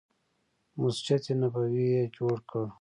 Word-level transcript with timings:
مسجد 0.81 1.23
نبوي 1.39 1.85
یې 1.93 2.03
جوړ 2.15 2.37
کړ. 2.49 2.65